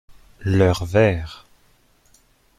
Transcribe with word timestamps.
Leur 0.39 0.83
verre. 0.87 1.45